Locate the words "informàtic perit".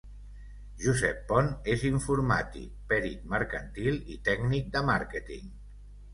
1.89-3.29